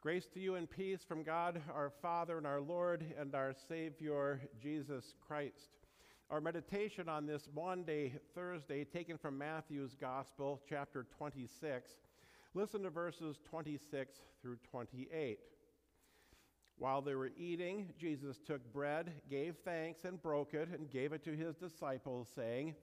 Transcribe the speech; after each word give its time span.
Grace 0.00 0.28
to 0.32 0.38
you 0.38 0.54
and 0.54 0.70
peace 0.70 1.00
from 1.02 1.24
God 1.24 1.60
our 1.74 1.90
Father 1.90 2.38
and 2.38 2.46
our 2.46 2.60
Lord 2.60 3.04
and 3.18 3.34
our 3.34 3.52
Savior 3.68 4.40
Jesus 4.62 5.16
Christ. 5.26 5.70
Our 6.30 6.40
meditation 6.40 7.08
on 7.08 7.26
this 7.26 7.48
Maundy, 7.52 8.12
Thursday, 8.32 8.84
taken 8.84 9.18
from 9.18 9.36
Matthew's 9.36 9.96
Gospel, 10.00 10.60
chapter 10.68 11.04
26. 11.18 11.90
Listen 12.54 12.84
to 12.84 12.90
verses 12.90 13.40
26 13.50 14.20
through 14.40 14.58
28. 14.70 15.40
While 16.78 17.02
they 17.02 17.16
were 17.16 17.32
eating, 17.36 17.92
Jesus 17.98 18.38
took 18.38 18.72
bread, 18.72 19.10
gave 19.28 19.56
thanks, 19.64 20.04
and 20.04 20.22
broke 20.22 20.54
it, 20.54 20.68
and 20.68 20.88
gave 20.88 21.12
it 21.12 21.24
to 21.24 21.34
his 21.34 21.56
disciples, 21.56 22.28
saying, 22.36 22.76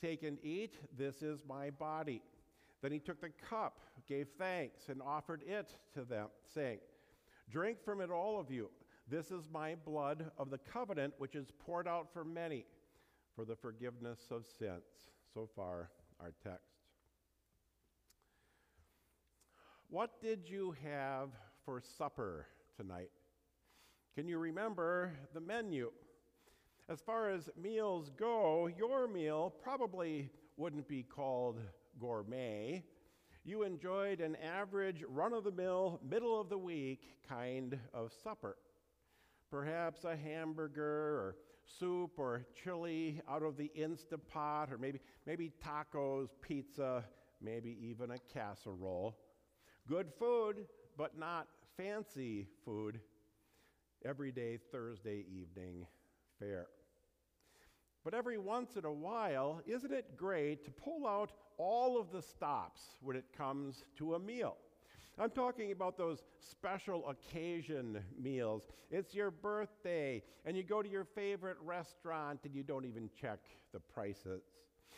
Take 0.00 0.22
and 0.22 0.38
eat, 0.42 0.76
this 0.96 1.20
is 1.20 1.42
my 1.46 1.68
body. 1.68 2.22
Then 2.84 2.92
he 2.92 2.98
took 2.98 3.18
the 3.18 3.30
cup, 3.48 3.80
gave 4.06 4.28
thanks, 4.36 4.90
and 4.90 5.00
offered 5.00 5.40
it 5.46 5.74
to 5.94 6.04
them, 6.04 6.26
saying, 6.54 6.80
Drink 7.50 7.82
from 7.82 8.02
it, 8.02 8.10
all 8.10 8.38
of 8.38 8.50
you. 8.50 8.68
This 9.08 9.30
is 9.30 9.48
my 9.50 9.74
blood 9.86 10.30
of 10.36 10.50
the 10.50 10.58
covenant, 10.58 11.14
which 11.16 11.34
is 11.34 11.48
poured 11.64 11.88
out 11.88 12.12
for 12.12 12.26
many 12.26 12.66
for 13.34 13.46
the 13.46 13.56
forgiveness 13.56 14.18
of 14.30 14.44
sins. 14.58 14.82
So 15.32 15.48
far, 15.56 15.88
our 16.20 16.34
text. 16.42 16.74
What 19.88 20.20
did 20.20 20.46
you 20.46 20.76
have 20.84 21.30
for 21.64 21.80
supper 21.80 22.48
tonight? 22.76 23.08
Can 24.14 24.28
you 24.28 24.36
remember 24.36 25.14
the 25.32 25.40
menu? 25.40 25.90
As 26.90 27.00
far 27.00 27.30
as 27.30 27.48
meals 27.58 28.10
go, 28.14 28.68
your 28.76 29.08
meal 29.08 29.54
probably 29.62 30.28
wouldn't 30.58 30.86
be 30.86 31.02
called 31.02 31.60
gourmet. 31.98 32.84
You 33.44 33.62
enjoyed 33.62 34.20
an 34.20 34.36
average, 34.36 35.04
run 35.08 35.32
of 35.32 35.44
the 35.44 35.52
mill, 35.52 36.00
middle 36.08 36.40
of 36.40 36.48
the 36.48 36.58
week 36.58 37.02
kind 37.28 37.78
of 37.92 38.12
supper. 38.22 38.56
Perhaps 39.50 40.04
a 40.04 40.16
hamburger 40.16 40.82
or 40.82 41.36
soup 41.66 42.18
or 42.18 42.46
chili 42.62 43.20
out 43.28 43.42
of 43.42 43.56
the 43.56 43.70
Instapot, 43.78 44.72
or 44.72 44.78
maybe, 44.78 45.00
maybe 45.26 45.52
tacos, 45.62 46.28
pizza, 46.40 47.04
maybe 47.40 47.76
even 47.80 48.10
a 48.12 48.18
casserole. 48.32 49.16
Good 49.86 50.08
food, 50.18 50.66
but 50.96 51.18
not 51.18 51.48
fancy 51.76 52.48
food. 52.64 53.00
Everyday 54.04 54.58
Thursday 54.70 55.24
evening 55.30 55.86
fare. 56.38 56.66
But 58.04 58.12
every 58.14 58.36
once 58.36 58.76
in 58.76 58.84
a 58.84 58.92
while, 58.92 59.62
isn't 59.66 59.92
it 59.92 60.16
great 60.16 60.64
to 60.66 60.70
pull 60.70 61.06
out 61.06 61.32
all 61.56 61.98
of 61.98 62.12
the 62.12 62.20
stops 62.20 62.82
when 63.00 63.16
it 63.16 63.24
comes 63.36 63.84
to 63.96 64.14
a 64.14 64.18
meal? 64.18 64.56
I'm 65.18 65.30
talking 65.30 65.72
about 65.72 65.96
those 65.96 66.22
special 66.40 67.08
occasion 67.08 68.02
meals. 68.20 68.66
It's 68.90 69.14
your 69.14 69.30
birthday, 69.30 70.22
and 70.44 70.56
you 70.56 70.64
go 70.64 70.82
to 70.82 70.88
your 70.88 71.04
favorite 71.04 71.56
restaurant 71.64 72.40
and 72.44 72.54
you 72.54 72.62
don't 72.62 72.84
even 72.84 73.08
check 73.18 73.38
the 73.72 73.80
prices. 73.80 74.42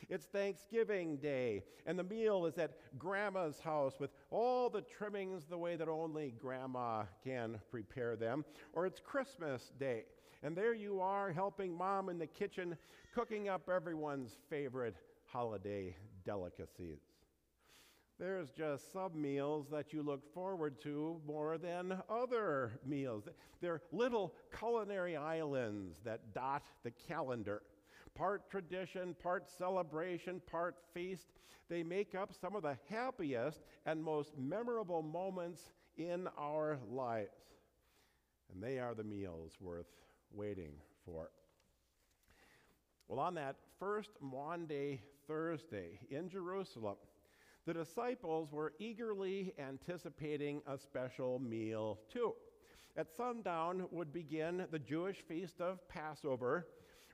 It's 0.08 0.26
Thanksgiving 0.26 1.16
Day, 1.16 1.62
and 1.86 1.98
the 1.98 2.04
meal 2.04 2.46
is 2.46 2.58
at 2.58 2.72
Grandma's 2.98 3.60
house 3.60 3.98
with 3.98 4.10
all 4.30 4.68
the 4.68 4.82
trimmings 4.82 5.44
the 5.46 5.58
way 5.58 5.76
that 5.76 5.88
only 5.88 6.34
Grandma 6.38 7.04
can 7.24 7.58
prepare 7.70 8.16
them. 8.16 8.44
Or 8.72 8.86
it's 8.86 9.00
Christmas 9.00 9.72
Day, 9.78 10.04
and 10.42 10.56
there 10.56 10.74
you 10.74 11.00
are 11.00 11.32
helping 11.32 11.76
Mom 11.76 12.08
in 12.08 12.18
the 12.18 12.26
kitchen, 12.26 12.76
cooking 13.14 13.48
up 13.48 13.68
everyone's 13.68 14.36
favorite 14.48 14.96
holiday 15.24 15.96
delicacies. 16.24 17.00
There's 18.18 18.50
just 18.50 18.92
some 18.92 19.20
meals 19.20 19.66
that 19.70 19.92
you 19.92 20.02
look 20.02 20.32
forward 20.32 20.80
to 20.82 21.20
more 21.26 21.58
than 21.58 22.00
other 22.08 22.80
meals. 22.86 23.28
They're 23.60 23.82
little 23.92 24.34
culinary 24.58 25.16
islands 25.16 26.00
that 26.04 26.32
dot 26.32 26.62
the 26.82 26.92
calendar 26.92 27.62
part 28.16 28.50
tradition, 28.50 29.14
part 29.22 29.46
celebration, 29.48 30.40
part 30.50 30.76
feast. 30.94 31.28
They 31.68 31.82
make 31.82 32.14
up 32.14 32.32
some 32.40 32.56
of 32.56 32.62
the 32.62 32.78
happiest 32.88 33.60
and 33.84 34.02
most 34.02 34.32
memorable 34.38 35.02
moments 35.02 35.70
in 35.96 36.28
our 36.38 36.78
lives. 36.90 37.28
And 38.52 38.62
they 38.62 38.78
are 38.78 38.94
the 38.94 39.04
meals 39.04 39.52
worth 39.60 39.86
waiting 40.36 40.72
for. 41.04 41.30
Well, 43.08 43.20
on 43.20 43.34
that 43.34 43.56
first 43.78 44.10
Maundy 44.20 45.00
Thursday 45.26 45.98
in 46.10 46.28
Jerusalem, 46.28 46.96
the 47.66 47.74
disciples 47.74 48.52
were 48.52 48.74
eagerly 48.78 49.52
anticipating 49.58 50.60
a 50.66 50.78
special 50.78 51.38
meal 51.38 51.98
too. 52.12 52.34
At 52.96 53.14
sundown 53.14 53.86
would 53.90 54.12
begin 54.12 54.66
the 54.70 54.78
Jewish 54.78 55.22
feast 55.28 55.60
of 55.60 55.86
Passover, 55.88 56.68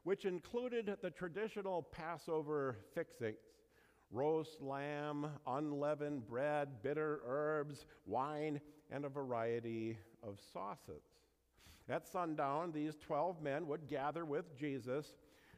which 0.04 0.24
included 0.24 0.96
the 1.02 1.10
traditional 1.10 1.82
Passover 1.82 2.78
fixings 2.94 3.38
roast 4.12 4.60
lamb, 4.60 5.26
unleavened 5.46 6.26
bread, 6.26 6.82
bitter 6.82 7.22
herbs, 7.26 7.86
wine, 8.04 8.60
and 8.90 9.06
a 9.06 9.08
variety 9.08 9.96
of 10.22 10.38
sauces. 10.52 11.02
At 11.88 12.06
sundown, 12.06 12.72
these 12.72 12.96
12 12.96 13.42
men 13.42 13.66
would 13.66 13.88
gather 13.88 14.24
with 14.24 14.56
Jesus 14.56 15.14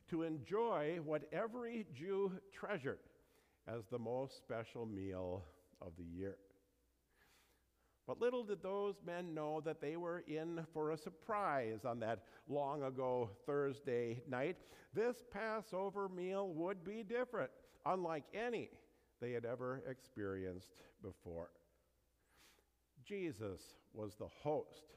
to 0.09 0.23
enjoy 0.23 0.99
what 1.05 1.29
every 1.33 1.87
Jew 1.95 2.33
treasured 2.53 2.99
as 3.67 3.85
the 3.91 3.99
most 3.99 4.37
special 4.37 4.87
meal 4.87 5.43
of 5.81 5.93
the 5.97 6.05
year. 6.05 6.37
But 8.07 8.21
little 8.21 8.45
did 8.45 8.63
those 8.63 8.97
men 9.07 9.33
know 9.33 9.63
that 9.63 9.81
they 9.81 9.97
were 9.97 10.25
in 10.27 10.67
for 10.75 10.91
a 10.91 10.99
surprise 10.99 11.81
on 11.87 12.01
that 12.01 12.25
long 12.49 12.83
ago 12.83 13.31
Thursday 13.47 14.23
night. 14.29 14.57
This 14.93 15.23
Passover 15.33 16.09
meal 16.11 16.49
would 16.49 16.85
be 16.85 17.03
different, 17.03 17.51
unlike 17.87 18.25
any 18.35 18.69
they 19.21 19.33
had 19.33 19.47
ever 19.47 19.83
experienced 19.89 20.69
before. 21.03 21.49
Jesus 23.07 23.61
was 23.95 24.15
the 24.17 24.29
host. 24.43 24.97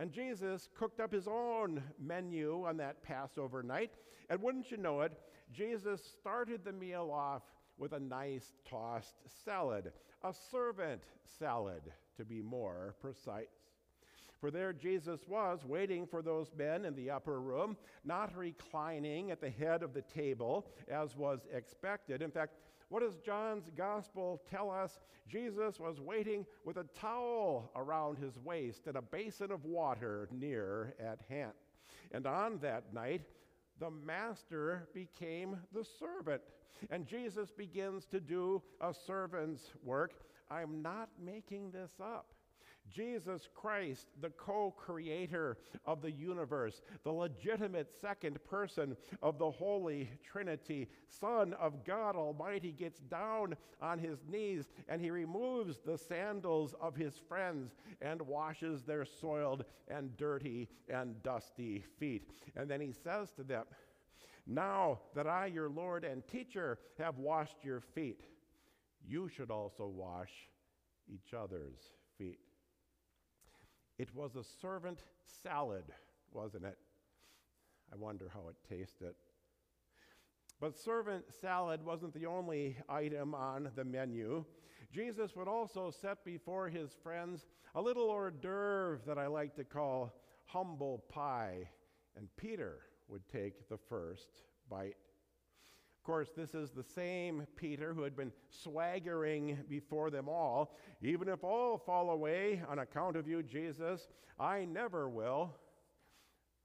And 0.00 0.10
Jesus 0.10 0.70
cooked 0.78 0.98
up 0.98 1.12
his 1.12 1.28
own 1.28 1.82
menu 2.02 2.64
on 2.66 2.78
that 2.78 3.02
Passover 3.02 3.62
night. 3.62 3.92
And 4.30 4.40
wouldn't 4.40 4.70
you 4.70 4.78
know 4.78 5.02
it, 5.02 5.12
Jesus 5.52 6.00
started 6.18 6.64
the 6.64 6.72
meal 6.72 7.10
off 7.12 7.42
with 7.76 7.92
a 7.92 8.00
nice 8.00 8.54
tossed 8.66 9.16
salad, 9.44 9.92
a 10.24 10.32
servant 10.50 11.02
salad, 11.38 11.82
to 12.16 12.24
be 12.24 12.40
more 12.40 12.94
precise. 13.02 13.48
For 14.40 14.50
there 14.50 14.72
Jesus 14.72 15.20
was, 15.28 15.66
waiting 15.66 16.06
for 16.06 16.22
those 16.22 16.50
men 16.56 16.86
in 16.86 16.94
the 16.94 17.10
upper 17.10 17.38
room, 17.38 17.76
not 18.02 18.34
reclining 18.34 19.30
at 19.30 19.42
the 19.42 19.50
head 19.50 19.82
of 19.82 19.92
the 19.92 20.00
table 20.00 20.66
as 20.88 21.14
was 21.14 21.40
expected. 21.52 22.22
In 22.22 22.30
fact, 22.30 22.54
what 22.90 23.02
does 23.02 23.16
John's 23.24 23.70
gospel 23.76 24.42
tell 24.50 24.70
us? 24.70 24.98
Jesus 25.28 25.78
was 25.78 26.00
waiting 26.00 26.44
with 26.64 26.76
a 26.76 26.84
towel 27.00 27.70
around 27.76 28.18
his 28.18 28.36
waist 28.36 28.88
and 28.88 28.96
a 28.96 29.02
basin 29.02 29.52
of 29.52 29.64
water 29.64 30.28
near 30.32 30.94
at 30.98 31.20
hand. 31.28 31.52
And 32.10 32.26
on 32.26 32.58
that 32.58 32.92
night, 32.92 33.22
the 33.78 33.90
master 33.90 34.88
became 34.92 35.56
the 35.72 35.84
servant. 35.84 36.42
And 36.90 37.06
Jesus 37.06 37.50
begins 37.50 38.06
to 38.06 38.20
do 38.20 38.60
a 38.80 38.92
servant's 38.92 39.72
work. 39.84 40.24
I'm 40.50 40.82
not 40.82 41.10
making 41.22 41.70
this 41.70 41.92
up. 42.02 42.26
Jesus 42.90 43.48
Christ, 43.54 44.06
the 44.20 44.30
co 44.30 44.74
creator 44.76 45.58
of 45.84 46.02
the 46.02 46.10
universe, 46.10 46.82
the 47.04 47.12
legitimate 47.12 47.90
second 48.00 48.42
person 48.44 48.96
of 49.22 49.38
the 49.38 49.50
Holy 49.50 50.10
Trinity, 50.24 50.88
Son 51.08 51.54
of 51.54 51.84
God 51.84 52.16
Almighty, 52.16 52.72
gets 52.72 53.00
down 53.00 53.54
on 53.80 53.98
his 53.98 54.18
knees 54.28 54.70
and 54.88 55.00
he 55.00 55.10
removes 55.10 55.78
the 55.78 55.96
sandals 55.96 56.74
of 56.80 56.96
his 56.96 57.14
friends 57.28 57.74
and 58.00 58.20
washes 58.22 58.82
their 58.82 59.04
soiled 59.04 59.64
and 59.88 60.16
dirty 60.16 60.68
and 60.88 61.22
dusty 61.22 61.84
feet. 61.98 62.30
And 62.56 62.68
then 62.68 62.80
he 62.80 62.92
says 62.92 63.30
to 63.32 63.42
them, 63.42 63.64
Now 64.46 65.00
that 65.14 65.26
I, 65.26 65.46
your 65.46 65.68
Lord 65.68 66.04
and 66.04 66.26
teacher, 66.26 66.78
have 66.98 67.18
washed 67.18 67.58
your 67.62 67.80
feet, 67.80 68.24
you 69.06 69.28
should 69.28 69.50
also 69.50 69.86
wash 69.86 70.30
each 71.08 71.34
other's 71.34 71.80
feet. 72.18 72.49
It 74.00 74.14
was 74.14 74.34
a 74.34 74.42
servant 74.62 75.00
salad, 75.42 75.84
wasn't 76.32 76.64
it? 76.64 76.78
I 77.92 77.96
wonder 77.96 78.30
how 78.32 78.48
it 78.48 78.56
tasted. 78.66 79.12
But 80.58 80.78
servant 80.78 81.26
salad 81.38 81.84
wasn't 81.84 82.14
the 82.14 82.24
only 82.24 82.78
item 82.88 83.34
on 83.34 83.68
the 83.76 83.84
menu. 83.84 84.46
Jesus 84.90 85.36
would 85.36 85.48
also 85.48 85.90
set 85.90 86.24
before 86.24 86.70
his 86.70 86.92
friends 87.02 87.44
a 87.74 87.82
little 87.82 88.08
hors 88.08 88.30
d'oeuvre 88.30 89.02
that 89.06 89.18
I 89.18 89.26
like 89.26 89.54
to 89.56 89.64
call 89.64 90.14
humble 90.46 91.04
pie, 91.10 91.68
and 92.16 92.26
Peter 92.38 92.78
would 93.06 93.28
take 93.28 93.68
the 93.68 93.76
first 93.90 94.30
bite. 94.70 94.96
Of 96.00 96.04
course, 96.04 96.30
this 96.34 96.54
is 96.54 96.70
the 96.70 96.82
same 96.82 97.46
Peter 97.56 97.92
who 97.92 98.04
had 98.04 98.16
been 98.16 98.32
swaggering 98.48 99.58
before 99.68 100.08
them 100.10 100.30
all. 100.30 100.74
Even 101.02 101.28
if 101.28 101.44
all 101.44 101.76
fall 101.76 102.08
away 102.08 102.62
on 102.70 102.78
account 102.78 103.16
of 103.16 103.28
you, 103.28 103.42
Jesus, 103.42 104.08
I 104.38 104.64
never 104.64 105.10
will. 105.10 105.54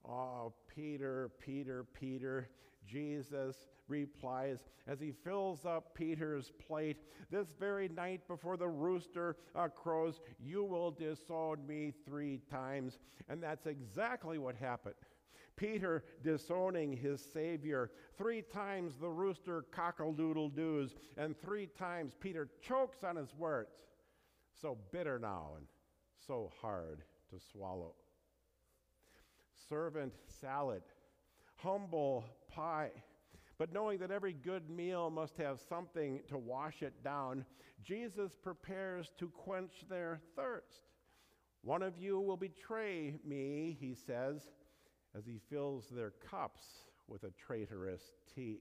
Oh, 0.08 0.54
Peter, 0.74 1.30
Peter, 1.38 1.84
Peter, 1.92 2.48
Jesus 2.86 3.56
replies 3.88 4.56
as 4.86 5.00
he 5.00 5.12
fills 5.12 5.66
up 5.66 5.94
Peter's 5.94 6.50
plate, 6.66 6.96
This 7.30 7.48
very 7.60 7.88
night 7.90 8.26
before 8.26 8.56
the 8.56 8.68
rooster 8.68 9.36
uh, 9.54 9.68
crows, 9.68 10.22
you 10.40 10.64
will 10.64 10.92
disown 10.92 11.66
me 11.66 11.92
three 12.06 12.40
times. 12.50 13.00
And 13.28 13.42
that's 13.42 13.66
exactly 13.66 14.38
what 14.38 14.56
happened. 14.56 14.94
Peter 15.56 16.04
disowning 16.22 16.92
his 16.92 17.20
Savior. 17.32 17.90
Three 18.16 18.42
times 18.42 18.94
the 19.00 19.08
rooster 19.08 19.64
cockle-doodle 19.70 20.50
doos, 20.50 20.94
and 21.16 21.34
three 21.36 21.66
times 21.66 22.12
Peter 22.20 22.48
chokes 22.60 23.02
on 23.02 23.16
his 23.16 23.34
words. 23.34 23.76
So 24.60 24.78
bitter 24.92 25.18
now 25.18 25.52
and 25.56 25.66
so 26.26 26.50
hard 26.60 27.02
to 27.30 27.38
swallow. 27.52 27.94
Servant 29.68 30.12
salad, 30.40 30.82
humble 31.56 32.24
pie. 32.48 32.90
But 33.58 33.72
knowing 33.72 33.98
that 34.00 34.10
every 34.10 34.34
good 34.34 34.68
meal 34.68 35.10
must 35.10 35.36
have 35.38 35.60
something 35.68 36.20
to 36.28 36.36
wash 36.36 36.82
it 36.82 37.02
down, 37.02 37.44
Jesus 37.82 38.32
prepares 38.34 39.12
to 39.18 39.28
quench 39.28 39.72
their 39.88 40.20
thirst. 40.36 40.90
One 41.62 41.82
of 41.82 41.98
you 41.98 42.20
will 42.20 42.36
betray 42.36 43.14
me, 43.24 43.76
he 43.80 43.94
says, 43.94 44.50
as 45.16 45.24
he 45.24 45.40
fills 45.50 45.86
their 45.88 46.12
cups 46.30 46.64
with 47.08 47.24
a 47.24 47.30
traitorous 47.30 48.02
tea. 48.34 48.60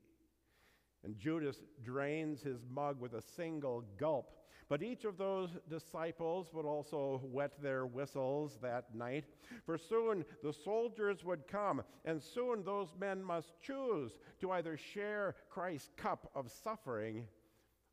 And 1.03 1.17
Judas 1.19 1.57
drains 1.83 2.41
his 2.41 2.65
mug 2.69 2.99
with 2.99 3.13
a 3.13 3.21
single 3.21 3.83
gulp. 3.97 4.31
But 4.67 4.81
each 4.81 5.05
of 5.05 5.17
those 5.17 5.51
disciples 5.69 6.47
would 6.53 6.65
also 6.65 7.21
wet 7.23 7.61
their 7.61 7.85
whistles 7.85 8.57
that 8.63 8.95
night, 8.95 9.25
for 9.63 9.77
soon 9.77 10.25
the 10.41 10.53
soldiers 10.53 11.23
would 11.23 11.47
come, 11.47 11.83
and 12.03 12.21
soon 12.21 12.63
those 12.63 12.87
men 12.99 13.23
must 13.23 13.53
choose 13.61 14.17
to 14.41 14.51
either 14.53 14.75
share 14.75 15.35
Christ's 15.51 15.91
cup 15.97 16.31
of 16.33 16.49
suffering 16.49 17.27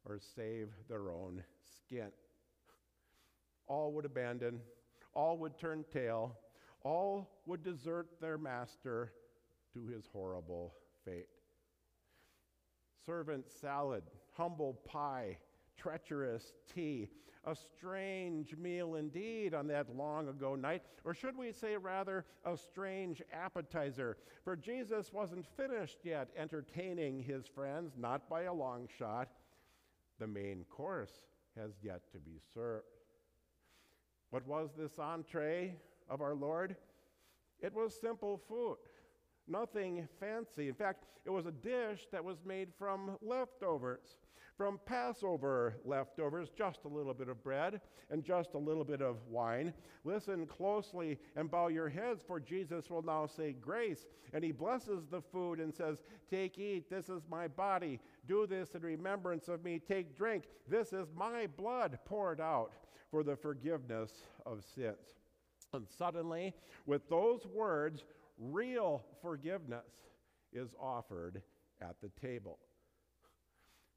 or 0.06 0.18
save 0.34 0.68
their 0.88 1.10
own 1.10 1.42
skin. 1.76 2.10
All 3.66 3.92
would 3.92 4.06
abandon, 4.06 4.60
all 5.14 5.36
would 5.38 5.58
turn 5.58 5.84
tail, 5.92 6.38
all 6.84 7.30
would 7.46 7.62
desert 7.62 8.08
their 8.20 8.38
master 8.38 9.12
to 9.72 9.86
his 9.86 10.08
horrible 10.12 10.74
fate. 11.04 11.28
Servant 13.04 13.50
salad, 13.50 14.04
humble 14.32 14.74
pie, 14.84 15.38
treacherous 15.76 16.52
tea, 16.72 17.08
a 17.44 17.56
strange 17.56 18.56
meal 18.56 18.94
indeed 18.94 19.52
on 19.52 19.66
that 19.66 19.96
long 19.96 20.28
ago 20.28 20.54
night, 20.54 20.82
or 21.04 21.12
should 21.12 21.36
we 21.36 21.50
say 21.50 21.76
rather, 21.76 22.24
a 22.44 22.56
strange 22.56 23.20
appetizer, 23.32 24.16
for 24.44 24.54
Jesus 24.54 25.12
wasn't 25.12 25.46
finished 25.56 25.98
yet 26.04 26.28
entertaining 26.36 27.20
his 27.20 27.46
friends, 27.46 27.94
not 27.98 28.28
by 28.28 28.42
a 28.42 28.52
long 28.52 28.88
shot. 28.98 29.28
The 30.20 30.26
main 30.28 30.64
course 30.70 31.22
has 31.58 31.72
yet 31.82 32.02
to 32.12 32.18
be 32.18 32.38
served. 32.54 32.84
What 34.30 34.46
was 34.46 34.70
this 34.78 34.98
entree 34.98 35.74
of 36.12 36.20
our 36.20 36.34
Lord? 36.34 36.76
It 37.60 37.72
was 37.72 37.98
simple 37.98 38.40
food, 38.48 38.76
nothing 39.48 40.06
fancy. 40.20 40.68
In 40.68 40.74
fact, 40.74 41.04
it 41.24 41.30
was 41.30 41.46
a 41.46 41.52
dish 41.52 42.06
that 42.12 42.22
was 42.22 42.38
made 42.44 42.68
from 42.78 43.16
leftovers, 43.22 44.18
from 44.56 44.78
Passover 44.84 45.76
leftovers, 45.84 46.50
just 46.50 46.80
a 46.84 46.88
little 46.88 47.14
bit 47.14 47.28
of 47.28 47.42
bread 47.42 47.80
and 48.10 48.22
just 48.22 48.52
a 48.52 48.58
little 48.58 48.84
bit 48.84 49.00
of 49.00 49.16
wine. 49.26 49.72
Listen 50.04 50.46
closely 50.46 51.18
and 51.34 51.50
bow 51.50 51.68
your 51.68 51.88
heads, 51.88 52.22
for 52.26 52.38
Jesus 52.38 52.90
will 52.90 53.02
now 53.02 53.26
say 53.26 53.54
grace. 53.54 54.06
And 54.34 54.44
he 54.44 54.52
blesses 54.52 55.06
the 55.10 55.22
food 55.22 55.60
and 55.60 55.72
says, 55.72 56.02
Take, 56.28 56.58
eat, 56.58 56.90
this 56.90 57.08
is 57.08 57.22
my 57.30 57.48
body. 57.48 58.00
Do 58.28 58.46
this 58.46 58.74
in 58.74 58.82
remembrance 58.82 59.48
of 59.48 59.64
me. 59.64 59.78
Take, 59.78 60.16
drink, 60.16 60.44
this 60.68 60.92
is 60.92 61.08
my 61.16 61.46
blood 61.56 61.98
poured 62.04 62.40
out 62.40 62.72
for 63.10 63.22
the 63.22 63.36
forgiveness 63.36 64.24
of 64.44 64.62
sins. 64.74 65.21
And 65.72 65.86
suddenly, 65.98 66.54
with 66.86 67.08
those 67.08 67.46
words, 67.46 68.04
real 68.38 69.02
forgiveness 69.22 69.86
is 70.52 70.70
offered 70.78 71.42
at 71.80 71.96
the 72.02 72.10
table. 72.20 72.58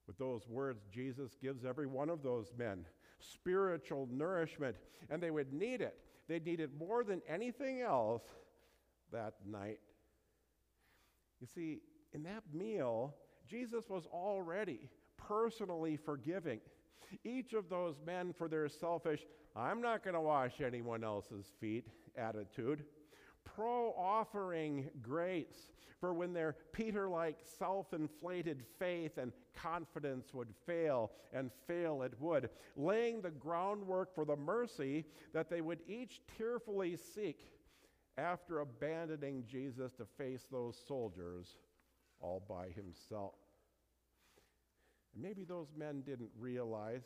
With 0.07 0.17
those 0.17 0.47
words, 0.47 0.83
Jesus 0.93 1.35
gives 1.41 1.65
every 1.65 1.87
one 1.87 2.09
of 2.09 2.23
those 2.23 2.53
men 2.57 2.85
spiritual 3.19 4.07
nourishment, 4.11 4.75
and 5.09 5.21
they 5.21 5.31
would 5.31 5.51
need 5.51 5.81
it. 5.81 5.97
They'd 6.27 6.45
need 6.45 6.59
it 6.59 6.77
more 6.77 7.03
than 7.03 7.21
anything 7.27 7.81
else 7.81 8.23
that 9.11 9.33
night. 9.45 9.79
You 11.39 11.47
see, 11.47 11.79
in 12.13 12.23
that 12.23 12.43
meal, 12.53 13.15
Jesus 13.47 13.89
was 13.89 14.05
already 14.07 14.89
personally 15.17 15.97
forgiving 15.97 16.59
each 17.23 17.53
of 17.53 17.69
those 17.69 17.99
men 18.05 18.33
for 18.33 18.47
their 18.47 18.67
selfish, 18.67 19.25
I'm 19.55 19.81
not 19.81 20.03
going 20.03 20.15
to 20.15 20.21
wash 20.21 20.59
anyone 20.59 21.03
else's 21.03 21.45
feet 21.59 21.87
attitude. 22.17 22.83
Pro 23.43 23.93
offering 23.97 24.89
grace 25.01 25.71
for 25.99 26.13
when 26.13 26.33
their 26.33 26.55
Peter 26.73 27.07
like 27.07 27.37
self 27.57 27.93
inflated 27.93 28.63
faith 28.77 29.17
and 29.17 29.31
confidence 29.55 30.33
would 30.33 30.49
fail, 30.65 31.11
and 31.33 31.49
fail 31.67 32.01
it 32.01 32.13
would, 32.19 32.49
laying 32.75 33.21
the 33.21 33.31
groundwork 33.31 34.13
for 34.13 34.25
the 34.25 34.35
mercy 34.35 35.05
that 35.33 35.49
they 35.49 35.61
would 35.61 35.79
each 35.87 36.21
tearfully 36.37 36.97
seek 36.97 37.47
after 38.17 38.59
abandoning 38.59 39.43
Jesus 39.47 39.93
to 39.93 40.05
face 40.17 40.45
those 40.51 40.77
soldiers 40.87 41.57
all 42.19 42.43
by 42.47 42.67
himself. 42.75 43.35
And 45.13 45.23
maybe 45.23 45.43
those 45.43 45.67
men 45.77 46.01
didn't 46.01 46.31
realize. 46.37 47.03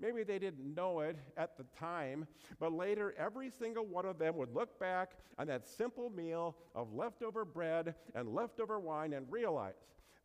Maybe 0.00 0.22
they 0.22 0.38
didn't 0.38 0.74
know 0.74 1.00
it 1.00 1.16
at 1.36 1.58
the 1.58 1.64
time, 1.78 2.26
but 2.58 2.72
later 2.72 3.14
every 3.18 3.50
single 3.50 3.84
one 3.84 4.06
of 4.06 4.18
them 4.18 4.36
would 4.36 4.54
look 4.54 4.80
back 4.80 5.12
on 5.38 5.46
that 5.48 5.68
simple 5.68 6.08
meal 6.08 6.56
of 6.74 6.94
leftover 6.94 7.44
bread 7.44 7.94
and 8.14 8.34
leftover 8.34 8.80
wine 8.80 9.12
and 9.12 9.30
realize 9.30 9.74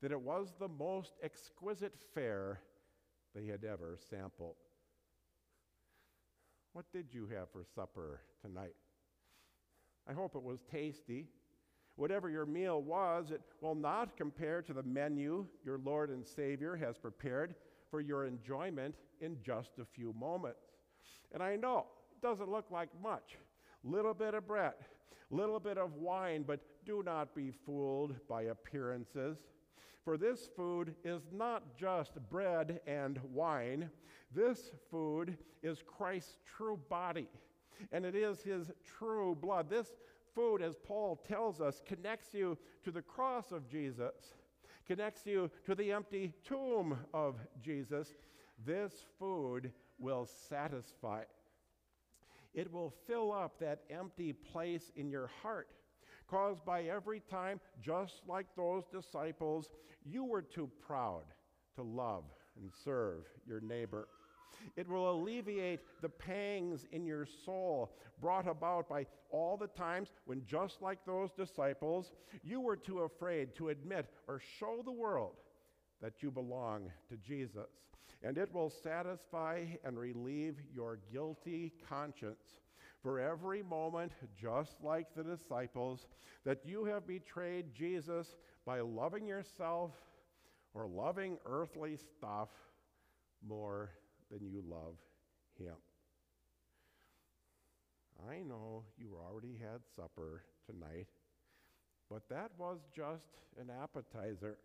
that 0.01 0.11
it 0.11 0.21
was 0.21 0.53
the 0.59 0.67
most 0.67 1.13
exquisite 1.21 1.93
fare 2.13 2.61
they 3.33 3.45
had 3.45 3.65
ever 3.65 3.97
sampled. 4.09 4.55
What 6.71 6.85
did 6.93 7.13
you 7.13 7.27
have 7.33 7.49
for 7.51 7.65
supper 7.75 8.21
tonight? 8.41 8.75
I 10.07 10.13
hope 10.13 10.35
it 10.35 10.43
was 10.43 10.61
tasty. 10.71 11.27
Whatever 11.95 12.29
your 12.29 12.45
meal 12.45 12.81
was, 12.81 13.31
it 13.31 13.41
will 13.61 13.75
not 13.75 14.17
compare 14.17 14.61
to 14.61 14.73
the 14.73 14.83
menu 14.83 15.47
your 15.63 15.79
Lord 15.79 16.09
and 16.09 16.25
Savior 16.25 16.75
has 16.75 16.97
prepared 16.97 17.55
for 17.95 18.01
your 18.01 18.25
enjoyment 18.25 18.93
in 19.21 19.37
just 19.41 19.79
a 19.79 19.85
few 19.85 20.13
moments. 20.19 20.73
And 21.33 21.41
I 21.41 21.55
know 21.55 21.85
it 22.11 22.21
doesn't 22.21 22.51
look 22.51 22.65
like 22.69 22.89
much. 23.01 23.37
Little 23.85 24.13
bit 24.13 24.33
of 24.33 24.45
bread, 24.45 24.73
little 25.31 25.61
bit 25.61 25.77
of 25.77 25.93
wine, 25.93 26.43
but 26.45 26.59
do 26.85 27.03
not 27.05 27.33
be 27.33 27.53
fooled 27.65 28.13
by 28.27 28.41
appearances. 28.43 29.37
For 30.03 30.17
this 30.17 30.49
food 30.57 30.93
is 31.05 31.21
not 31.31 31.77
just 31.79 32.11
bread 32.29 32.81
and 32.85 33.17
wine. 33.31 33.89
This 34.29 34.71
food 34.91 35.37
is 35.63 35.81
Christ's 35.87 36.39
true 36.57 36.77
body, 36.89 37.29
and 37.93 38.03
it 38.03 38.13
is 38.13 38.41
his 38.41 38.71
true 38.83 39.37
blood. 39.39 39.69
This 39.69 39.87
food, 40.35 40.61
as 40.61 40.75
Paul 40.75 41.23
tells 41.25 41.61
us, 41.61 41.81
connects 41.85 42.33
you 42.33 42.57
to 42.83 42.91
the 42.91 43.01
cross 43.01 43.53
of 43.53 43.69
Jesus, 43.69 44.33
connects 44.87 45.25
you 45.25 45.49
to 45.65 45.75
the 45.75 45.91
empty 45.91 46.33
tomb 46.43 46.97
of 47.13 47.35
Jesus. 47.61 48.13
This 48.65 48.93
food 49.19 49.71
will 49.99 50.27
satisfy. 50.49 51.23
It 52.53 52.71
will 52.71 52.93
fill 53.07 53.33
up 53.33 53.59
that 53.59 53.81
empty 53.89 54.33
place 54.33 54.91
in 54.95 55.09
your 55.09 55.29
heart 55.41 55.69
caused 56.27 56.65
by 56.65 56.83
every 56.83 57.19
time, 57.19 57.59
just 57.81 58.21
like 58.27 58.47
those 58.55 58.83
disciples, 58.91 59.69
you 60.05 60.23
were 60.23 60.41
too 60.41 60.69
proud 60.85 61.23
to 61.75 61.83
love 61.83 62.23
and 62.59 62.71
serve 62.83 63.25
your 63.47 63.59
neighbor. 63.61 64.07
It 64.75 64.87
will 64.87 65.11
alleviate 65.11 65.81
the 66.01 66.09
pangs 66.09 66.85
in 66.91 67.05
your 67.05 67.27
soul 67.45 67.93
brought 68.19 68.47
about 68.47 68.89
by 68.89 69.05
all 69.29 69.57
the 69.57 69.67
times 69.67 70.09
when, 70.25 70.43
just 70.45 70.81
like 70.81 70.99
those 71.05 71.31
disciples, 71.31 72.11
you 72.43 72.59
were 72.61 72.75
too 72.75 73.01
afraid 73.01 73.55
to 73.55 73.69
admit 73.69 74.07
or 74.27 74.41
show 74.59 74.81
the 74.83 74.91
world 74.91 75.35
that 76.01 76.21
you 76.21 76.31
belong 76.31 76.91
to 77.09 77.17
Jesus. 77.17 77.69
And 78.23 78.37
it 78.37 78.53
will 78.53 78.69
satisfy 78.69 79.65
and 79.83 79.99
relieve 79.99 80.57
your 80.73 80.99
guilty 81.11 81.73
conscience 81.89 82.59
for 83.01 83.19
every 83.19 83.61
moment, 83.61 84.13
just 84.39 84.77
like 84.83 85.07
the 85.15 85.23
disciples, 85.23 86.07
that 86.43 86.59
you 86.65 86.85
have 86.85 87.05
betrayed 87.05 87.73
Jesus 87.73 88.35
by 88.65 88.79
loving 88.79 89.27
yourself 89.27 89.91
or 90.73 90.87
loving 90.87 91.37
earthly 91.45 91.97
stuff 92.17 92.49
more 93.47 93.91
than 94.31 94.47
you 94.47 94.63
love 94.67 94.95
Him. 95.57 95.75
I 98.29 98.41
know 98.41 98.83
you 98.97 99.15
already 99.15 99.57
had 99.59 99.81
supper 99.95 100.43
tonight, 100.65 101.07
but 102.09 102.27
that 102.29 102.51
was 102.57 102.79
just 102.95 103.27
an 103.59 103.69
appetizer. 103.69 104.57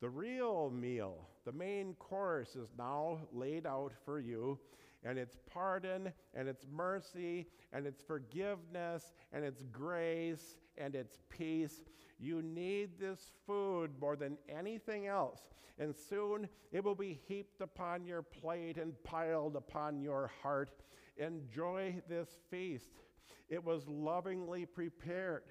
The 0.00 0.08
real 0.08 0.70
meal, 0.70 1.28
the 1.44 1.52
main 1.52 1.94
course, 1.94 2.56
is 2.56 2.68
now 2.76 3.18
laid 3.32 3.66
out 3.66 3.92
for 4.04 4.20
you, 4.20 4.58
and 5.04 5.18
it's 5.18 5.36
pardon, 5.50 6.12
and 6.34 6.48
it's 6.48 6.66
mercy, 6.70 7.46
and 7.72 7.86
it's 7.86 8.02
forgiveness, 8.02 9.12
and 9.32 9.44
it's 9.44 9.62
grace, 9.72 10.56
and 10.78 10.94
it's 10.94 11.18
peace. 11.28 11.82
You 12.18 12.42
need 12.42 12.98
this 12.98 13.32
food 13.46 13.90
more 14.00 14.16
than 14.16 14.38
anything 14.48 15.06
else, 15.06 15.40
and 15.78 15.94
soon 15.94 16.48
it 16.72 16.82
will 16.82 16.94
be 16.94 17.20
heaped 17.26 17.60
upon 17.60 18.04
your 18.04 18.22
plate 18.22 18.78
and 18.78 18.92
piled 19.04 19.56
upon 19.56 20.00
your 20.00 20.30
heart. 20.42 20.82
Enjoy 21.18 22.02
this 22.08 22.28
feast. 22.50 23.02
It 23.48 23.62
was 23.64 23.86
lovingly 23.86 24.66
prepared 24.66 25.42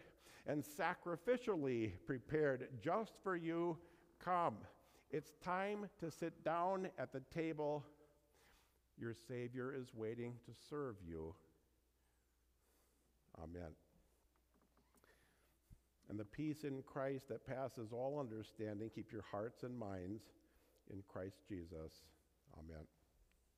and 0.48 0.64
sacrificially 0.64 1.94
prepared 2.06 2.68
just 2.82 3.14
for 3.24 3.36
you 3.36 3.78
Come, 4.26 4.56
it's 5.12 5.34
time 5.44 5.88
to 6.00 6.10
sit 6.10 6.44
down 6.44 6.90
at 6.98 7.14
the 7.14 7.22
table. 7.34 7.84
Your 8.98 9.14
Savior 9.28 9.74
is 9.74 9.94
waiting 9.94 10.34
to 10.46 10.52
serve 10.70 10.96
you. 11.06 11.36
Amen. 13.38 13.85
And 16.10 16.20
the 16.20 16.26
peace 16.26 16.64
in 16.64 16.84
Christ 16.84 17.30
that 17.30 17.48
passes 17.48 17.92
all 17.92 18.20
understanding, 18.20 18.92
keep 18.94 19.12
your 19.12 19.26
hearts 19.32 19.64
and 19.64 19.78
minds 19.78 20.22
in 20.92 21.02
Christ 21.08 21.38
Jesus. 21.50 22.04
Amen. 22.60 22.86